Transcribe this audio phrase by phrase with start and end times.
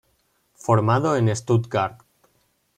[0.55, 1.99] Formado en Stuttgart.